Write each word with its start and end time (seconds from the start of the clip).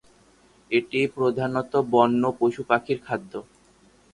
এটি 0.71 0.99
প্রধানতঃ 1.15 1.81
বন্য 1.93 2.23
পশু 2.39 2.61
পাখির 2.69 2.99
খাদ্য। 3.03 3.33